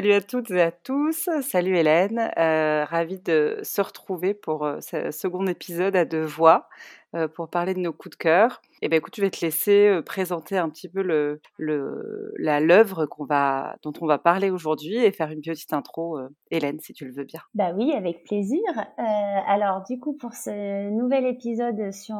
[0.00, 1.28] Salut à toutes et à tous.
[1.42, 2.30] Salut Hélène.
[2.38, 6.70] Euh, ravie de se retrouver pour euh, ce second épisode à deux voix
[7.14, 8.62] euh, pour parler de nos coups de cœur.
[8.80, 13.06] Et eh ben écoute, je vais te laisser euh, présenter un petit peu le, l'œuvre
[13.82, 16.18] dont on va parler aujourd'hui et faire une petite intro,
[16.50, 17.42] Hélène, si tu le veux bien.
[17.52, 18.62] Bah oui, avec plaisir.
[18.96, 22.16] alors du coup pour ce nouvel épisode sur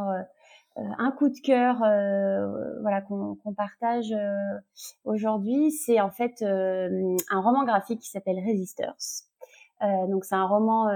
[0.77, 4.59] un coup de cœur euh, voilà qu'on partage euh,
[5.05, 9.27] aujourd'hui, c'est en fait un roman graphique qui s'appelle Resistors.
[10.09, 10.87] donc c'est un roman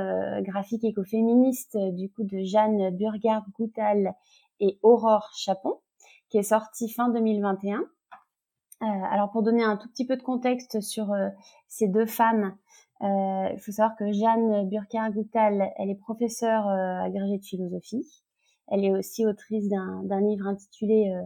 [0.43, 4.15] graphique écoféministe du coup de Jeanne Burgard Goutal
[4.61, 5.81] et Aurore Chapon
[6.29, 7.85] qui est sorti fin 2021.
[8.81, 11.13] alors pour donner un tout petit peu de contexte sur
[11.69, 12.57] ces deux femmes,
[13.01, 18.25] il faut savoir que Jeanne Burgard Goutal, elle est professeure agrégée de philosophie.
[18.69, 21.23] Elle est aussi autrice d'un livre intitulé euh,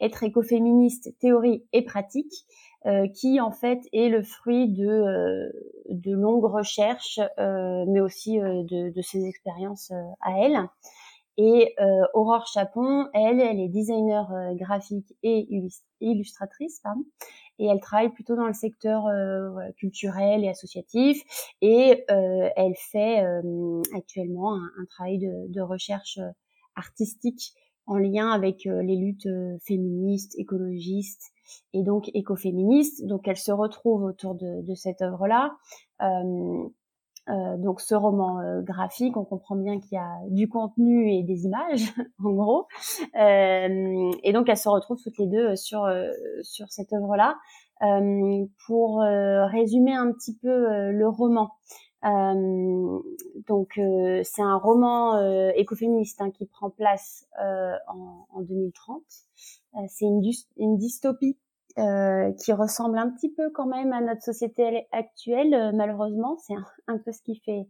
[0.00, 2.46] Être écoféministe, théorie et pratique,
[2.86, 5.50] euh, qui en fait est le fruit de, euh,
[5.88, 10.58] de longues recherches, mais aussi de, de, ses expériences à elle.
[11.36, 11.74] Et
[12.12, 15.48] Aurore Chapon, elle, elle est designer graphique et
[16.00, 17.04] illustratrice, pardon,
[17.58, 19.04] et elle travaille plutôt dans le secteur
[19.76, 21.22] culturel et associatif.
[21.62, 23.24] Et elle fait
[23.94, 26.18] actuellement un, un, travail de, de recherche
[26.80, 27.54] artistique
[27.90, 31.32] en lien avec euh, les luttes euh, féministes, écologistes
[31.74, 33.04] et donc écoféministes.
[33.06, 35.52] Donc elle se retrouve autour de, cette œuvre-là.
[36.00, 36.68] Euh,
[37.58, 41.92] donc ce roman graphique, on comprend bien qu'il y a du contenu et des images,
[42.24, 42.66] en gros.
[43.14, 45.88] et donc elles se retrouvent toutes les deux sur
[46.42, 47.36] sur cette œuvre-là.
[48.66, 51.50] pour résumer un petit peu le roman,
[52.02, 59.02] donc euh, c'est un roman euh, écoféministe hein, qui prend place en, en, 2030.
[59.88, 60.22] c'est une,
[60.56, 61.36] une, dystopie
[61.76, 65.72] qui ressemble un petit peu quand même à notre société actuelle.
[65.74, 66.54] malheureusement, c'est
[66.86, 67.66] un, peu ce qui fait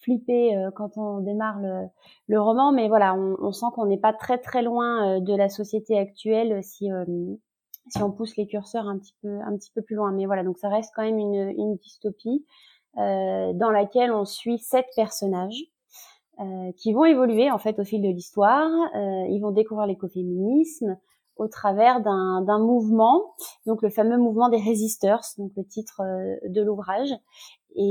[0.00, 1.86] flipper quand on démarre le,
[2.26, 5.48] le, roman, mais voilà, on, on sent qu'on n'est pas très très loin de la
[5.48, 6.88] société actuelle si
[7.90, 10.12] si on pousse les curseurs un petit peu un petit peu plus loin.
[10.12, 12.44] Mais voilà, donc ça reste quand même une, une dystopie.
[12.96, 15.62] Euh, dans laquelle on suit sept personnages
[16.40, 18.68] euh, qui vont évoluer en fait au fil de l'histoire.
[18.96, 20.98] Euh, ils vont découvrir l'écoféminisme
[21.36, 23.22] au travers d'un mouvement,
[23.64, 26.02] donc le fameux mouvement des résisteurs, donc le titre
[26.48, 27.10] de l'ouvrage.
[27.76, 27.90] Et,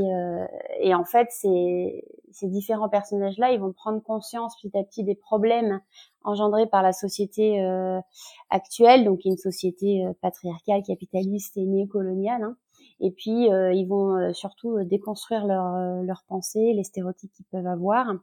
[0.82, 2.04] et, en fait, ces,
[2.34, 5.80] ces différents personnages-là, ils vont prendre conscience petit à petit des problèmes
[6.26, 7.66] engendrés par la société
[8.50, 12.44] actuelle, donc une société patriarcale, capitaliste et néocoloniale.
[12.44, 12.58] Hein.
[13.00, 17.46] Et puis, euh, ils vont euh, surtout euh, déconstruire leurs leur pensées, les stéréotypes qu'ils
[17.52, 18.14] peuvent avoir.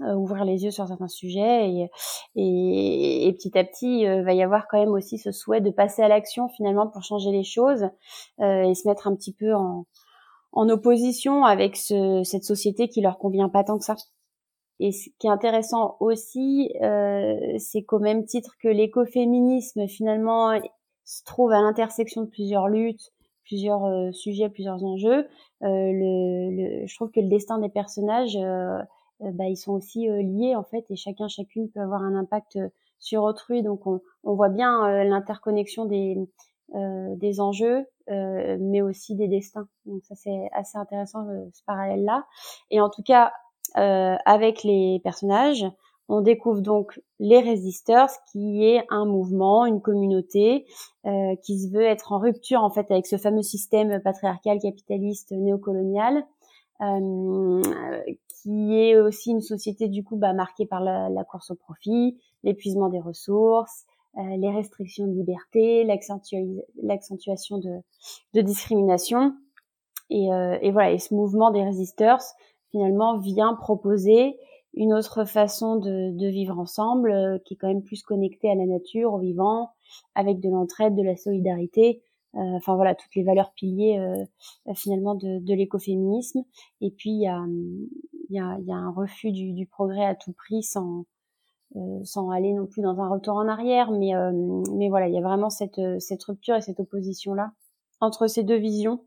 [0.00, 1.90] ouvrir les yeux sur certains sujets et,
[2.34, 5.70] et, et petit à petit il va y avoir quand même aussi ce souhait de
[5.70, 7.84] passer à l'action finalement pour changer les choses
[8.38, 9.86] et se mettre un petit peu en,
[10.52, 13.96] en opposition avec ce, cette société qui leur convient pas tant que ça.
[14.80, 20.58] Et ce qui est intéressant aussi, euh, c'est qu'au même titre que l'écoféminisme finalement
[21.04, 23.12] se trouve à l'intersection de plusieurs luttes,
[23.46, 25.26] plusieurs euh, sujets, plusieurs enjeux.
[25.62, 28.82] Euh, le, je trouve que le destin des personnages, euh,
[29.20, 32.58] bah, ils sont aussi liés en fait, et chacun chacune peut avoir un impact
[32.98, 33.62] sur autrui.
[33.62, 36.18] Donc on, on voit bien l'interconnexion des
[36.74, 39.68] des enjeux, mais aussi des destins.
[39.86, 42.26] Donc ça c'est assez intéressant ce parallèle là.
[42.70, 43.32] Et en tout cas
[43.74, 45.64] avec les personnages,
[46.08, 50.66] on découvre donc les résisteurs, qui est un mouvement, une communauté
[51.06, 55.32] euh, qui se veut être en rupture en fait avec ce fameux système patriarcal, capitaliste,
[55.32, 56.24] néocolonial,
[56.80, 57.62] euh,
[58.28, 62.88] qui est aussi une société du coup bah, marquée par la, course au profit, l'épuisement
[62.88, 63.84] des ressources,
[64.16, 67.80] euh, les restrictions de liberté, l'accentuation de,
[68.34, 69.34] de, discrimination.
[70.08, 70.28] Et,
[70.62, 72.20] et, voilà, et ce mouvement des résisteurs
[72.70, 74.38] finalement vient proposer
[74.76, 78.54] une autre façon de, de vivre ensemble euh, qui est quand même plus connectée à
[78.54, 79.70] la nature, au vivant,
[80.14, 82.02] avec de l'entraide, de la solidarité,
[82.34, 86.44] euh, enfin voilà toutes les valeurs piliers euh, finalement de, de l'écoféminisme.
[86.82, 87.42] Et puis il y a,
[88.28, 91.04] y, a, y a un refus du, du, progrès à tout prix sans
[92.04, 94.12] sans aller non plus dans un retour en arrière, mais
[94.72, 97.50] mais voilà il y a vraiment cette cette rupture et cette opposition là
[98.00, 99.04] entre ces deux visions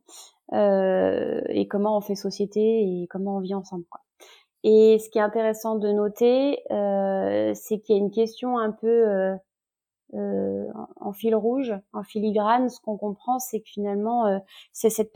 [0.52, 4.02] et comment on fait société et comment on vit ensemble quoi.
[4.64, 8.72] Et ce qui est intéressant de noter, euh, c'est qu'il y a une question un
[8.72, 9.36] peu euh,
[10.16, 10.66] euh,
[11.00, 12.70] en fil rouge, en filigrane.
[12.70, 14.40] Ce qu'on comprend, c'est que finalement, euh,
[14.74, 15.12] c'est cette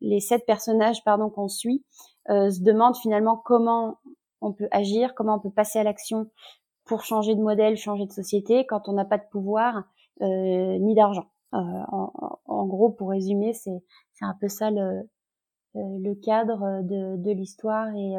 [0.00, 1.84] les sept personnages pardon qu'on suit
[2.28, 3.98] euh, se demandent finalement comment
[4.40, 6.28] on peut agir, comment on peut passer à l'action
[6.84, 9.84] pour changer de modèle, changer de société quand on n'a pas de pouvoir
[10.20, 11.26] ni d'argent.
[11.52, 13.82] en, gros, pour résumer, c'est
[14.22, 15.08] un peu ça le,
[15.76, 18.14] le cadre de, de l'histoire et,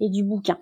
[0.00, 0.58] et du bouquin.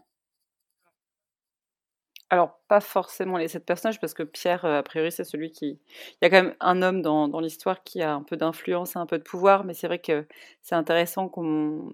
[2.29, 5.79] Alors, pas forcément les sept personnages, parce que Pierre, a priori, c'est celui qui.
[6.11, 8.97] Il y a quand même un homme dans, dans l'histoire qui a un peu d'influence,
[8.97, 10.27] un peu de pouvoir, mais c'est vrai que
[10.63, 11.89] c'est intéressant qu'on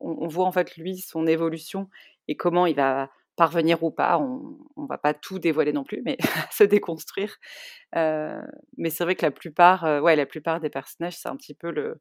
[0.00, 1.88] on, voit en fait lui son évolution
[2.26, 4.18] et comment il va parvenir ou pas.
[4.18, 6.16] On ne va pas tout dévoiler non plus, mais
[6.52, 7.36] se déconstruire.
[7.96, 8.40] Euh,
[8.78, 11.54] mais c'est vrai que la plupart, euh, ouais, la plupart des personnages, c'est un petit
[11.54, 12.00] peu le,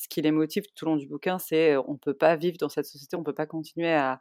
[0.00, 2.56] ce qui les motive tout au long du bouquin, c'est on ne peut pas vivre
[2.58, 4.18] dans cette société, on ne peut pas continuer à,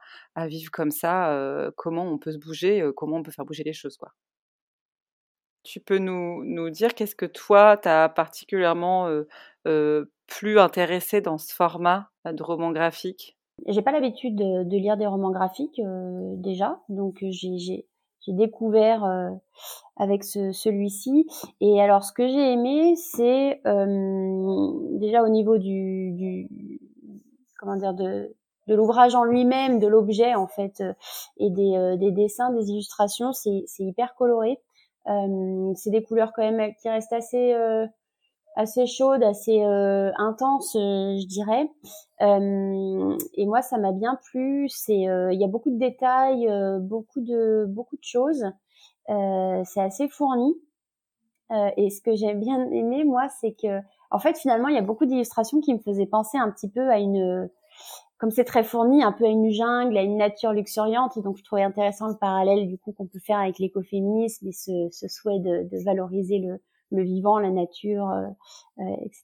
[0.47, 1.71] vivre comme ça.
[1.77, 3.97] Comment on peut se bouger, comment on peut faire bouger les choses.
[5.63, 9.09] Tu peux nous, dire qu'est-ce que toi, tu as particulièrement
[9.63, 13.37] plus intéressé dans ce format de roman graphique?
[13.65, 15.81] J'ai pas l'habitude de, lire des romans graphiques
[16.35, 17.85] déjà, donc j'ai
[18.27, 19.03] découvert
[19.97, 21.27] avec ce, celui-ci.
[21.61, 23.61] Et alors, ce que j'ai aimé, c'est
[24.99, 26.47] déjà au niveau du, du
[27.57, 28.35] comment dire de
[28.67, 30.83] de l'ouvrage en lui-même, de l'objet en fait,
[31.37, 34.59] et des, des dessins, des illustrations, c'est hyper coloré.
[35.07, 37.87] Euh, c'est des couleurs quand même qui restent assez euh,
[38.55, 41.69] assez chaudes, assez euh, intenses, je dirais.
[42.21, 44.67] et moi, ça m'a bien plu.
[44.69, 46.49] C'est il y a beaucoup de détails,
[46.81, 48.45] beaucoup de beaucoup de choses.
[49.07, 50.55] c'est assez fourni.
[51.77, 53.79] et ce que j'ai bien aimé, moi, c'est que
[54.11, 56.89] en fait, finalement, il y a beaucoup d'illustrations qui me faisaient penser un petit peu
[56.89, 57.49] à une
[58.19, 61.17] comme c'est très fourni, un peu à une jungle, à une nature luxuriante.
[61.19, 64.89] Donc, je trouvais intéressant le parallèle du coup qu'on peut faire avec l'écoféminisme et ce,
[64.91, 66.59] ce souhait de, de, valoriser le,
[66.91, 68.27] le, vivant, la nature, euh,
[68.79, 69.23] euh, etc.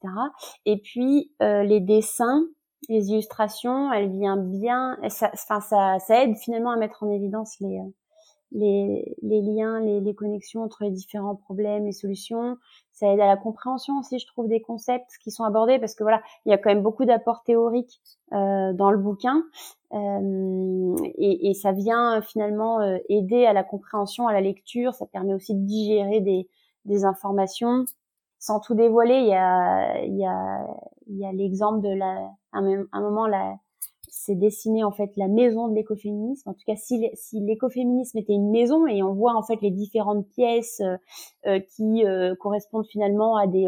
[0.65, 2.43] Et puis euh, les dessins,
[2.89, 4.97] les illustrations, elles viennent bien.
[5.03, 7.81] Enfin, ça, ça, aide finalement à mettre en évidence les
[8.51, 12.57] les, les liens, les, les, connexions entre les différents problèmes et solutions.
[12.91, 16.03] Ça aide à la compréhension aussi, je trouve, des concepts qui sont abordés parce que
[16.03, 17.99] voilà, il y a quand même beaucoup d'apports théoriques
[18.31, 19.43] euh, dans le bouquin
[19.93, 24.93] euh, et, et, ça vient finalement euh, aider à la compréhension, à la lecture.
[24.93, 26.47] Ça permet aussi de digérer des,
[26.85, 27.85] des informations
[28.39, 29.15] sans tout dévoiler.
[29.15, 30.67] Il y a, il y a,
[31.07, 33.57] il y a l'exemple de la, un, un moment la
[34.25, 36.49] c'est dessiner en fait la maison de l'écoféminisme.
[36.49, 40.27] En tout cas, si, l'écoféminisme était une maison et on voit en fait les différentes
[40.29, 40.97] pièces euh,
[41.45, 43.67] euh, qui euh, correspondent finalement à des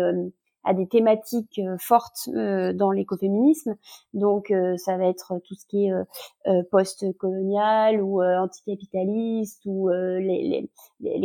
[0.68, 3.76] à des thématiques fortes dans l'écoféminisme.
[4.14, 10.70] Donc ça va être tout ce qui est post-colonial ou anticapitaliste ou les,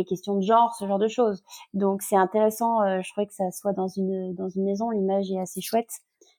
[0.07, 1.43] questions de genre, ce genre de choses.
[1.73, 5.39] Donc c'est intéressant, je trouvais que ça soit dans une dans une maison, l'image est
[5.39, 5.91] assez chouette.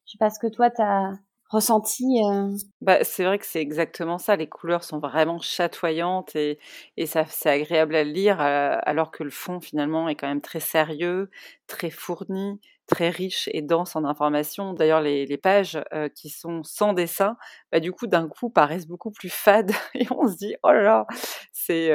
[0.06, 1.12] Je sais pas ce que toi tu as
[1.54, 2.50] ressenti euh?
[2.80, 4.36] bah, C'est vrai que c'est exactement ça.
[4.36, 6.58] Les couleurs sont vraiment chatoyantes et,
[6.96, 10.40] et ça, c'est agréable à lire, euh, alors que le fond, finalement, est quand même
[10.40, 11.30] très sérieux,
[11.66, 14.72] très fourni, très riche et dense en informations.
[14.74, 17.36] D'ailleurs, les, pages euh, qui sont sans dessin,
[17.72, 20.82] bah, du coup, d'un coup, paraissent beaucoup plus fades et on se dit, oh là
[20.82, 21.06] là,
[21.52, 21.90] c'est,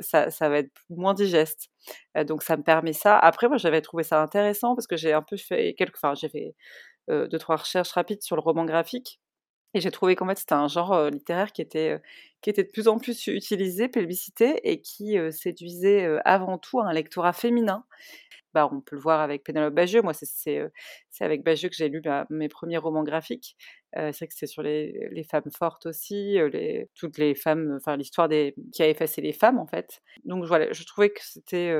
[0.00, 1.68] ça, ça va être moins digeste.
[2.26, 3.18] donc, ça me permet ça.
[3.18, 6.28] Après, moi, j'avais trouvé ça intéressant parce que j'ai un peu fait quelques, enfin, j'ai
[6.28, 6.54] fait
[7.10, 9.20] euh, deux trois recherches rapides sur le roman graphique.
[9.74, 12.00] Et j'ai trouvé qu'en fait c'était un genre littéraire qui était,
[12.40, 17.32] qui était de plus en plus utilisé, plébiscité, et qui séduisait avant tout un lectorat
[17.32, 17.84] féminin.
[18.54, 20.00] Bah, on peut le voir avec Pénélope Bagieux.
[20.00, 20.70] Moi, c'est
[21.20, 23.56] avec Bagieux que j'ai lu bah, mes premiers romans graphiques.
[23.94, 27.96] c'est vrai que c'est sur les, les, femmes fortes aussi, les, toutes les femmes, enfin
[27.96, 30.00] l'histoire qui a effacé les femmes en fait.
[30.24, 31.74] Donc voilà, je trouvais que c'était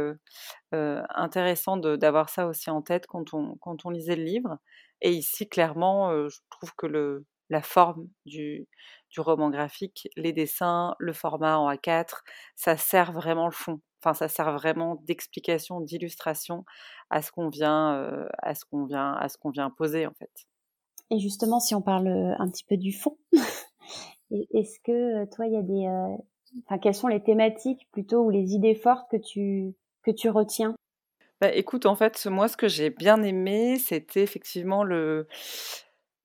[0.72, 4.58] intéressant d'avoir ça aussi en tête quand on, quand on lisait le livre.
[5.00, 8.68] Et ici, clairement, je trouve que le, la forme du,
[9.10, 12.22] du roman graphique, les dessins, le format en A4,
[12.56, 13.80] ça sert vraiment le fond.
[14.02, 16.64] Enfin, ça sert vraiment d'explication, d'illustration
[17.10, 20.30] à ce qu'on vient, à ce qu'on vient, à ce qu'on vient poser en fait.
[21.10, 23.16] Et justement, si on parle un petit peu du fond,
[24.30, 25.88] est-ce que toi, il y a des,
[26.66, 30.74] enfin, quelles sont les thématiques plutôt ou les idées fortes que tu que tu retiens?
[31.40, 35.28] Bah, écoute, en fait, moi, ce que j'ai bien aimé, c'était effectivement le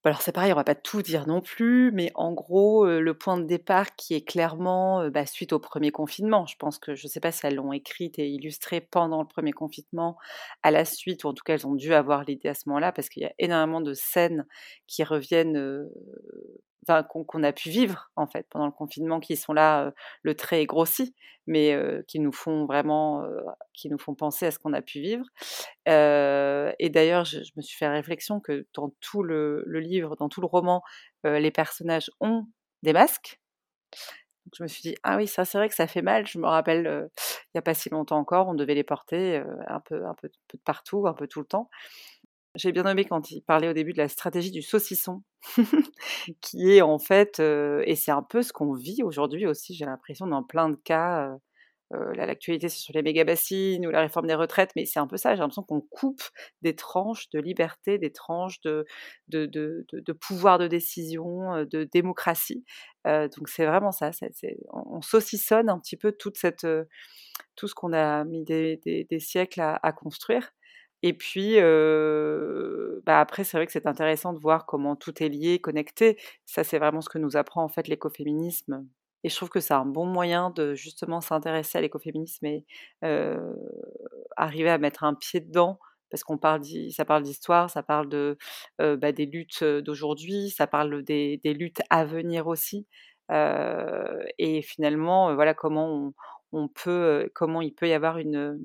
[0.05, 3.37] alors c'est pareil, on va pas tout dire non plus, mais en gros, le point
[3.37, 6.45] de départ qui est clairement, bah, suite au premier confinement.
[6.45, 9.53] Je pense que je sais pas si elles l'ont écrite et illustrée pendant le premier
[9.53, 10.17] confinement,
[10.61, 12.91] à la suite ou en tout cas elles ont dû avoir l'idée à ce moment-là
[12.91, 14.45] parce qu'il y a énormément de scènes
[14.87, 15.87] qui reviennent,
[16.85, 20.65] qu'on a pu vivre en fait pendant le confinement, qui sont là, le trait est
[20.65, 21.15] grossi,
[21.47, 23.23] mais qui nous font vraiment,
[23.73, 25.25] qui nous font penser à ce qu'on a pu vivre.
[25.85, 30.41] et d'ailleurs, je, me suis fait la réflexion que dans tout le, livre, dans tout
[30.41, 30.83] le roman,
[31.23, 32.45] les personnages ont
[32.83, 33.39] des masques.
[34.57, 36.27] Je me suis dit ah oui ça c'est vrai que ça fait mal.
[36.27, 39.79] Je me rappelle il n'y a pas si longtemps encore on devait les porter un
[39.79, 41.69] peu un peu, peu de partout un peu tout le temps.
[42.55, 45.23] J'ai bien aimé quand il parlait au début de la stratégie du saucisson,
[46.41, 50.27] qui est en fait, et c'est un peu ce qu'on vit aujourd'hui aussi, j'ai l'impression,
[50.27, 51.35] dans plein de cas.
[51.91, 55.33] l'actualité, c'est sur les méga-bassines ou la réforme des retraites, mais c'est un peu ça.
[55.33, 56.21] J'ai l'impression qu'on coupe
[56.61, 58.85] des tranches de liberté, des tranches de,
[59.29, 62.63] de, de, pouvoir de décision, de démocratie.
[63.05, 64.11] donc c'est vraiment ça.
[64.71, 66.67] on, saucissonne un petit peu toute cette,
[67.55, 70.51] tout ce qu'on a mis des, siècles à construire.
[71.03, 71.57] Et puis,
[73.05, 76.17] bah, après, c'est vrai que c'est intéressant de voir comment tout est lié, connecté.
[76.45, 78.87] Ça, c'est vraiment ce que nous apprend en fait l'écoféminisme.
[79.25, 82.65] Et je trouve que c'est un bon moyen de justement s'intéresser à l'écoféminisme et
[84.37, 85.79] arriver à mettre un pied dedans
[86.09, 88.07] parce qu'on parle, ça parle d'histoire, ça parle
[88.79, 92.87] bah, des luttes d'aujourd'hui, ça parle des, luttes à venir aussi.
[93.29, 96.13] et finalement, voilà comment
[96.51, 98.59] on, peut, comment il peut y avoir une,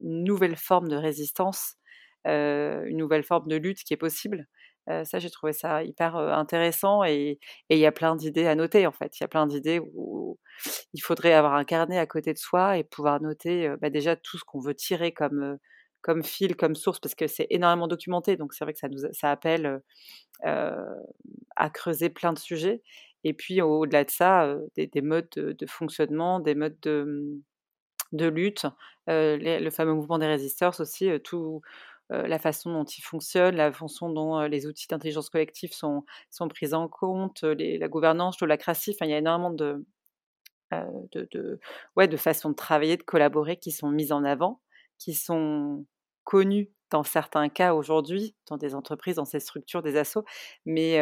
[0.00, 1.76] une nouvelle forme de résistance,
[2.24, 4.46] une nouvelle forme de lutte qui est possible.
[5.04, 7.38] ça, j'ai trouvé ça hyper intéressant et
[7.70, 9.18] il y a plein d'idées à noter en fait.
[9.18, 10.38] Il y a plein d'idées où
[10.92, 14.38] il faudrait avoir un carnet à côté de soi et pouvoir noter bah, déjà tout
[14.38, 15.58] ce qu'on veut tirer comme,
[16.24, 18.36] fil, comme source, parce que c'est énormément documenté.
[18.36, 19.80] Donc c'est vrai que ça, nous, ça appelle
[20.42, 22.82] à creuser plein de sujets.
[23.24, 27.42] Et puis au-delà de ça, des, modes de, fonctionnement, des modes de, mmh,
[28.12, 28.66] de lutte,
[29.06, 31.62] le fameux mouvement des résisteurs aussi, tout
[32.10, 36.74] la façon dont il fonctionne, la façon dont les outils d'intelligence collective sont, sont pris
[36.74, 39.84] en compte, la gouvernance, l'holacratie, enfin, il y a énormément de,
[40.72, 41.60] de,
[41.96, 44.60] ouais, de façons de travailler, de collaborer qui sont mises en avant,
[44.98, 45.86] qui sont
[46.24, 50.24] connues dans certains cas aujourd'hui, dans des entreprises, dans ces structures, des assos,
[50.66, 50.96] mais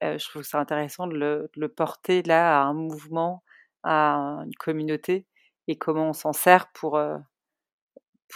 [0.00, 3.42] je trouve que c'est intéressant de le, de le, porter là à un mouvement,
[3.82, 5.26] à une communauté,
[5.70, 7.00] et comment on s'en sert pour,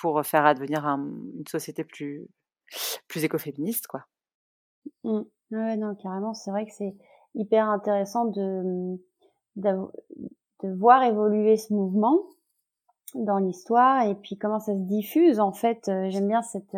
[0.01, 2.29] pour faire advenir une société plus,
[3.09, 3.87] plus écoféministe.
[3.89, 4.05] Quoi.
[5.03, 5.23] Mmh.
[5.51, 6.97] Ouais, non, carrément, c'est vrai que c'est
[7.35, 8.97] hyper intéressant de,
[9.57, 9.73] de,
[10.63, 12.25] voir évoluer ce mouvement
[13.15, 15.41] dans l'histoire et puis comment ça se diffuse.
[15.41, 16.77] En fait, j'aime bien cette,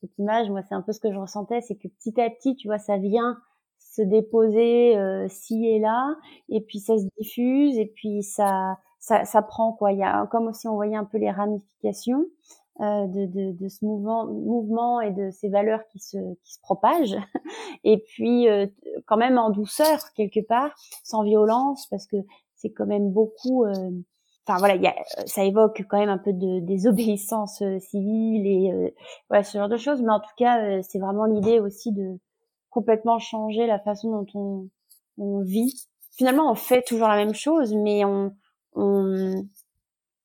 [0.00, 0.50] cette image.
[0.50, 2.78] Moi, c'est un peu ce que je ressentais, c'est que petit à petit, tu vois,
[2.78, 3.38] ça vient
[3.78, 6.16] se déposer euh, ci et là,
[6.48, 9.92] et puis ça se diffuse, et puis ça, ça, ça prend quoi.
[9.92, 12.26] Il y a comme si on voyait un peu les ramifications
[12.80, 16.60] euh, de, de, de, ce mouvement, mouvement et de ces valeurs qui se, qui se
[16.60, 17.16] propagent.
[17.84, 18.66] Et puis euh,
[19.06, 22.16] quand même en douceur quelque part, sans violence, parce que
[22.54, 23.64] c'est quand même beaucoup.
[23.64, 23.90] Euh,
[24.46, 24.94] enfin voilà, y a,
[25.26, 28.94] ça évoque quand même un peu de désobéissance euh, civile et
[29.28, 30.02] voilà ce genre de choses.
[30.02, 32.18] Mais en tout cas, c'est vraiment l'idée aussi de
[32.68, 34.68] complètement changer la façon dont on,
[35.18, 35.74] on vit.
[36.12, 38.32] Finalement, on fait toujours la même chose, mais on
[38.74, 39.44] on,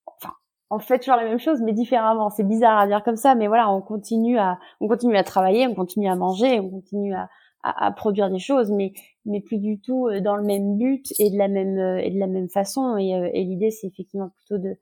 [0.06, 0.34] enfin,
[0.70, 2.30] on fait toujours la même chose, mais différemment.
[2.30, 5.68] C'est bizarre à dire comme ça, mais voilà, on continue à, on continue à travailler,
[5.68, 7.30] on continue à manger, on continue à,
[7.64, 8.94] à, produire des choses, mais,
[9.26, 12.12] mais plus du tout euh, dans le même but et de la même, euh, et
[12.12, 12.98] de la même façon.
[12.98, 14.78] Et, euh, et l'idée, c'est effectivement plutôt de,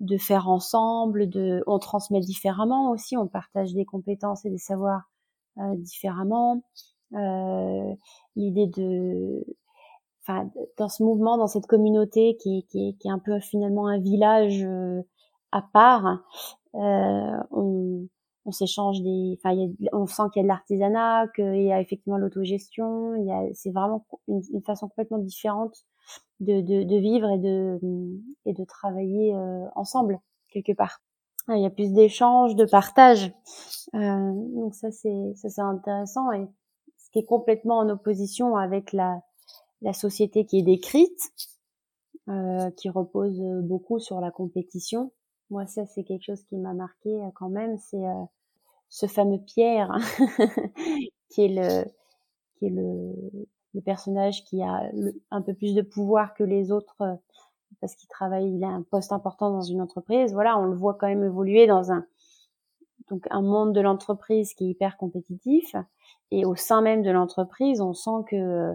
[0.00, 5.10] de faire ensemble, de, on transmet différemment aussi, on partage des compétences et des savoirs
[5.58, 6.62] euh, différemment.
[7.14, 7.94] Euh,
[8.36, 9.44] l'idée de
[10.22, 13.98] enfin dans ce mouvement, dans cette communauté qui, qui, qui est un peu finalement un
[13.98, 15.02] village euh,
[15.50, 16.22] à part,
[16.74, 18.06] euh, on,
[18.44, 19.56] on s'échange des, enfin
[19.92, 23.42] on sent qu'il y a de l'artisanat, qu'il y a effectivement l'autogestion, il y a,
[23.54, 25.76] c'est vraiment une, une, façon complètement différente
[26.40, 27.78] de, de, de, vivre et de
[28.46, 31.00] et de travailler euh, ensemble quelque part.
[31.48, 33.32] Il y a plus d'échanges, de partage.
[33.94, 36.46] Euh, donc ça c'est ça c'est intéressant et
[36.98, 39.20] ce qui est complètement en opposition avec la
[39.82, 41.32] la société qui est décrite,
[42.28, 45.12] euh, qui repose beaucoup sur la compétition.
[45.50, 48.24] Moi, ça, c'est quelque chose qui m'a marqué euh, quand même, c'est euh,
[48.88, 49.96] ce fameux Pierre,
[51.28, 51.84] qui est le,
[52.56, 53.12] qui est le,
[53.74, 54.90] le personnage qui a
[55.30, 57.14] un peu plus de pouvoir que les autres euh,
[57.80, 60.32] parce qu'il travaille, il a un poste important dans une entreprise.
[60.32, 62.04] Voilà, on le voit quand même évoluer dans un
[63.08, 65.74] donc un monde de l'entreprise qui est hyper compétitif
[66.30, 68.74] et au sein même de l'entreprise, on sent que euh,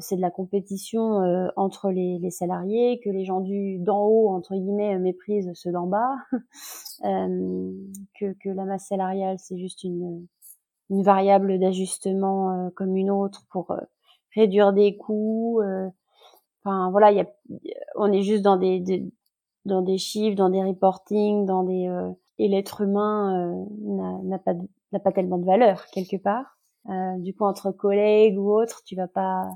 [0.00, 4.28] c'est de la compétition euh, entre les, les, salariés, que les gens du d'en haut
[4.28, 6.16] entre guillemets méprisent ceux d'en bas,
[7.04, 7.72] euh,
[8.18, 10.26] que, que la masse salariale c'est juste une,
[10.90, 13.74] une variable d'ajustement comme une autre pour
[14.34, 15.60] réduire des coûts.
[16.62, 17.26] Enfin voilà, y a,
[17.96, 19.04] on est juste dans des, des,
[19.64, 21.88] dans des chiffres, dans des reportings, dans des
[22.38, 23.66] et l'être humain
[24.24, 24.54] n'a pas
[24.92, 26.57] n'a pas tellement de valeur quelque part.
[26.88, 29.48] Euh, du coup, entre collègues ou autres, tu vas pas,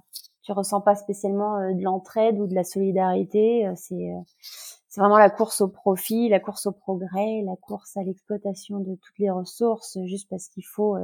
[0.43, 3.71] tu ressens pas spécialement de l'entraide ou de la solidarité.
[3.77, 4.13] c'est
[4.89, 8.95] c'est vraiment la course au profit, la course au progrès, la course à l'exploitation de
[8.97, 10.99] toutes les ressources, juste parce qu'il faut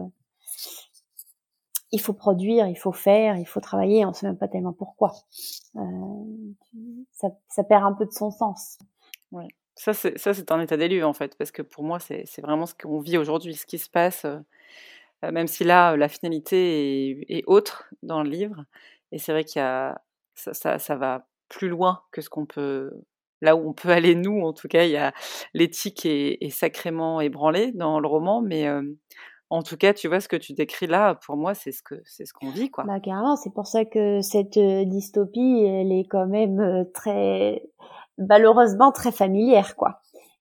[1.91, 5.15] il faut produire, il faut faire, il faut travailler, on sait même pas tellement pourquoi.
[5.77, 5.81] Euh,
[7.13, 8.79] ça, perd un peu de son sens.
[9.33, 9.49] Ouais.
[9.75, 12.43] Ça, c'est, ça, c'est un état lieux, en fait, parce que pour moi, c'est, c'est
[12.43, 14.43] vraiment ce qu'on vit aujourd'hui, ce qui se passe, euh, euh
[15.23, 18.65] même si là, la finalité est, est, autre dans le livre.
[19.13, 20.01] Et c'est vrai qu'il y a,
[20.35, 22.93] ça, ça, ça, va plus loin que ce qu'on peut,
[23.41, 25.13] là où on peut aller, nous, en tout cas, il y a
[25.55, 28.83] l'éthique est, est sacrément ébranlée dans le roman, mais euh,
[29.51, 31.97] en tout cas, tu vois, ce que tu décris là, pour moi, c'est ce que
[32.05, 32.85] c'est ce qu'on vit, quoi.
[32.85, 37.63] Bah carrément, c'est pour ça que cette dystopie, elle est quand même très
[38.19, 40.01] malheureusement très familière, quoi.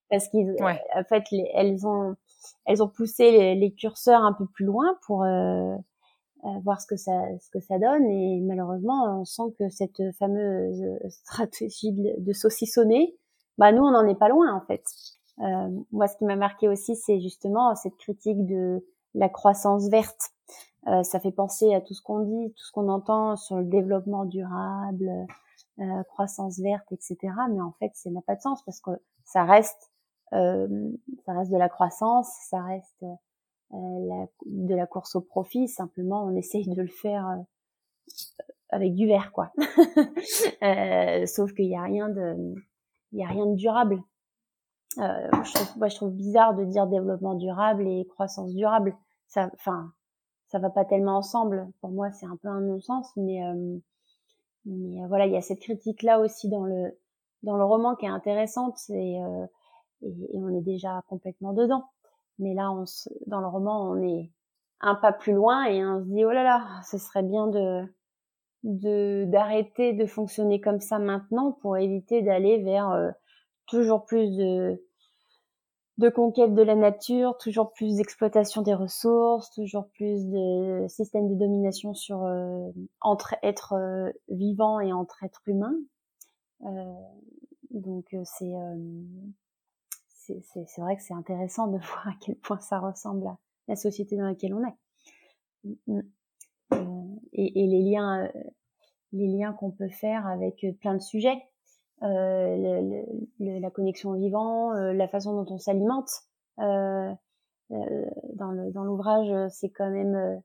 [0.09, 2.15] Parce qu'ils, en fait, elles ont
[2.65, 5.75] elles ont poussé les, curseurs un peu plus loin pour euh,
[6.63, 10.83] voir ce que ça ce que ça donne et malheureusement, on sent que cette fameuse
[11.09, 13.15] stratégie de, saucissonner,
[13.57, 14.83] bah nous, on n'en est pas loin, en fait.
[15.39, 20.31] Euh, moi, ce qui m'a marqué aussi, c'est justement cette critique de la croissance verte.
[20.87, 23.65] Euh, ça fait penser à tout ce qu'on dit, tout ce qu'on entend sur le
[23.65, 25.27] développement durable,
[25.79, 27.17] euh, croissance verte, etc.
[27.49, 28.91] Mais en fait, ça n'a pas de sens parce que
[29.25, 29.96] ça reste, euh,
[30.31, 33.05] ça reste de la croissance, ça reste
[33.71, 35.67] de la course au profit.
[35.67, 37.43] Simplement, on essaye de le faire
[38.69, 39.51] avec du vert, quoi.
[41.27, 42.55] sauf qu'il n'y a rien de,
[43.11, 44.01] il y a rien de durable.
[44.99, 49.49] Euh, je, trouve, moi, je trouve bizarre de dire développement durable et croissance durable ça,
[49.53, 49.91] enfin,
[50.47, 51.67] ça va pas tellement ensemble.
[51.81, 53.77] Pour moi, c'est un peu un non-sens, mais, euh,
[54.65, 56.97] mais euh, voilà, il y a cette critique là aussi dans le
[57.43, 59.45] dans le roman qui est intéressante, et, euh,
[60.01, 61.85] et, on est déjà complètement dedans.
[62.39, 64.31] Mais là, on se, dans le roman, on est
[64.79, 67.83] un pas plus loin et on se dit oh là là, ce serait bien de
[68.63, 73.11] d'arrêter de fonctionner comme ça maintenant pour éviter d'aller vers euh,
[73.65, 74.81] toujours plus de
[75.97, 81.35] de conquête de la nature, toujours plus d'exploitation des ressources, toujours plus de systèmes de
[81.35, 82.69] domination sur euh,
[83.01, 85.75] entre êtres euh, vivants et entre êtres humains.
[86.65, 86.93] Euh,
[87.71, 88.53] donc euh, c'est
[90.27, 93.37] c'est vrai que c'est intéressant de voir à quel point ça ressemble à
[93.67, 94.77] la société dans laquelle on est.
[95.87, 97.19] Mm, mm.
[97.33, 98.29] Et, et, les liens
[99.13, 101.41] les liens qu'on peut faire avec plein de sujets
[102.03, 103.03] euh,
[103.39, 106.09] la connexion au vivant, euh, la façon dont on s'alimente.
[106.59, 107.13] Euh,
[107.69, 110.41] dans l'ouvrage, c'est quand même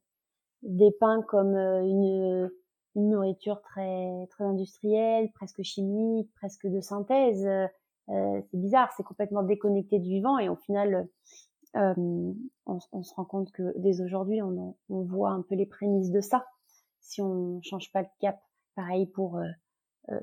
[0.63, 2.51] dépeint comme une,
[2.95, 7.47] nourriture très industrielle, presque chimique, presque de synthèse.
[8.13, 11.09] Euh, c'est bizarre, c'est complètement déconnecté du vivant et au final,
[11.77, 11.95] euh,
[12.67, 16.11] on, on, se rend compte que dès aujourd'hui, on, on, voit un peu les prémices
[16.11, 16.47] de ça.
[17.01, 18.39] Si on change pas de cap,
[18.75, 20.21] pareil pour euh,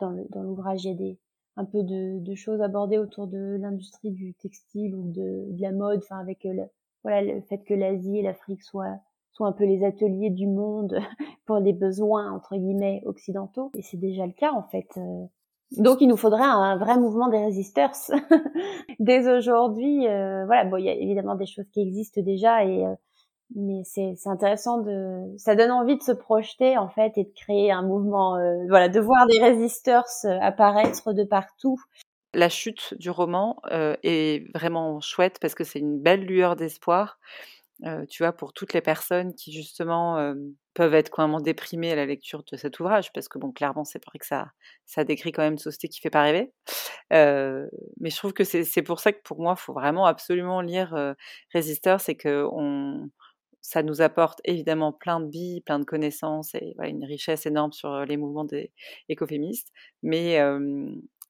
[0.00, 1.18] dans l'ouvrage, il y a des,
[1.56, 5.72] un peu de, de choses abordées autour de l'industrie du textile ou de, de la
[5.72, 6.64] mode, enfin avec le,
[7.02, 8.98] voilà le fait que l'Asie et l'Afrique soient
[9.32, 10.98] soient un peu les ateliers du monde
[11.46, 14.88] pour les besoins entre guillemets occidentaux et c'est déjà le cas en fait.
[14.96, 15.26] Euh.
[15.76, 17.92] Donc il nous faudrait un vrai mouvement des résisteurs
[18.98, 20.06] dès aujourd'hui.
[20.06, 22.84] Euh, voilà, bon il y a évidemment des choses qui existent déjà et
[23.54, 27.70] mais c'est intéressant de ça donne envie de se projeter en fait et de créer
[27.70, 30.04] un mouvement euh, voilà de voir des résisteurs
[30.42, 31.78] apparaître de partout
[32.34, 37.18] la chute du roman euh, est vraiment chouette parce que c'est une belle lueur d'espoir
[37.84, 40.34] euh, tu vois pour toutes les personnes qui justement
[40.74, 44.04] peuvent être même déprimées à la lecture de cet ouvrage parce que bon clairement c'est
[44.04, 44.48] vrai que ça
[44.84, 46.52] ça décrit quand même une société qui fait pas rêver
[47.10, 51.14] mais je trouve que c'est pour ça que pour moi il faut vraiment absolument lire
[51.52, 52.48] Résisteur c'est que
[53.60, 58.04] ça nous apporte évidemment plein de billes, plein de connaissances et une richesse énorme sur
[58.06, 58.72] les mouvements des
[59.08, 59.72] écoféministes.
[60.02, 60.38] Mais,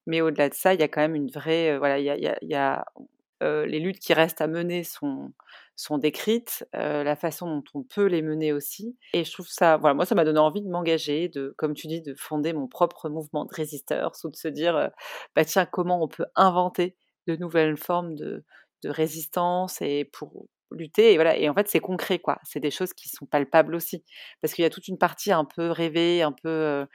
[0.06, 1.76] mais au-delà de ça, il y a quand même une vraie.
[1.78, 2.84] voilà, il y a, y a,
[3.40, 5.32] les luttes qui restent à mener sont,
[5.76, 8.96] sont décrites, la façon dont on peut les mener aussi.
[9.12, 11.86] Et je trouve ça, voilà, moi, ça m'a donné envie de m'engager, de, comme tu
[11.86, 14.90] dis, de fonder mon propre mouvement de résisteurs ou de se dire,
[15.36, 16.96] bah tiens, comment on peut inventer
[17.26, 18.44] de nouvelles formes de,
[18.82, 21.12] de résistance et pour, lutter.
[21.12, 22.38] Et voilà et en fait c'est concret quoi.
[22.44, 24.04] C'est des choses qui sont palpables aussi.
[24.40, 26.86] Parce qu'il y a toute une partie un peu rêvée un peu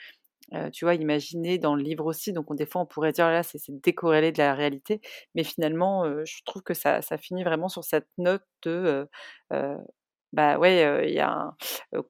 [0.71, 3.43] tu vois imaginée dans le livre aussi donc on, des fois on pourrait dire là
[3.43, 5.01] c'est décorrélé de la réalité
[5.35, 9.07] mais finalement je trouve que ça, ça finit vraiment sur cette note de
[10.33, 11.55] bah ouais il y a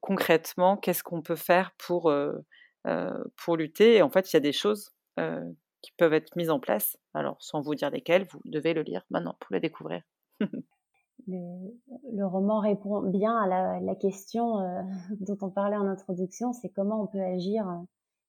[0.00, 2.12] concrètement qu'est-ce qu'on peut faire pour
[3.36, 4.92] pour lutter et en fait il y a des choses
[5.84, 6.96] qui peuvent être mises en place.
[7.12, 10.02] Alors sans vous dire lesquelles vous devez le lire maintenant pour le découvrir.
[11.26, 14.82] Le, roman répond bien à la, question euh,
[15.20, 17.76] dont on parlait en introduction, c'est comment on peut agir euh,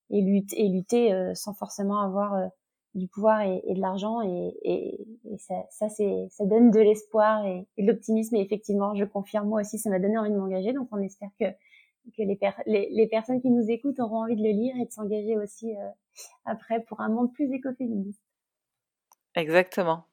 [0.09, 2.49] et lutter, euh, sans forcément avoir
[2.93, 4.21] du pouvoir et, de l'argent.
[4.21, 8.35] Et, ça, ça, donne de l'espoir et, de l'optimisme.
[8.35, 10.73] Et effectivement, je confirme, moi aussi, ça m'a donné envie de m'engager.
[10.73, 11.45] Donc, on espère que,
[12.15, 15.37] que les, les, personnes qui nous écoutent auront envie de le lire et de s'engager
[15.37, 15.73] aussi
[16.45, 18.21] après pour un monde plus écoféministe.
[19.35, 20.05] Exactement.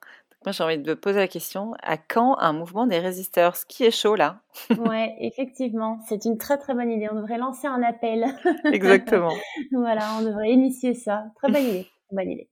[0.44, 3.56] Moi, j'ai envie de me poser la question à quand un mouvement des résisteurs?
[3.56, 4.40] Ce qui est chaud là
[4.78, 7.08] Ouais, effectivement, c'est une très très bonne idée.
[7.10, 8.26] On devrait lancer un appel.
[8.64, 9.32] Exactement.
[9.72, 11.24] voilà, on devrait initier ça.
[11.36, 11.86] Très bonne idée.
[12.08, 12.51] Très bonne idée.